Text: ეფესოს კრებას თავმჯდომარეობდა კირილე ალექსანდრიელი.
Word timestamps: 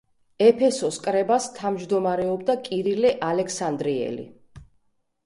ეფესოს 0.43 0.95
კრებას 1.07 1.45
თავმჯდომარეობდა 1.57 2.55
კირილე 2.69 3.13
ალექსანდრიელი. 3.29 4.27